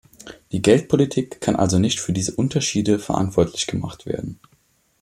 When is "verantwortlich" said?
2.97-3.67